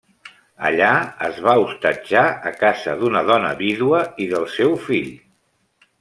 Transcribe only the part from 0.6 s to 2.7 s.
Allà es va hostatjar a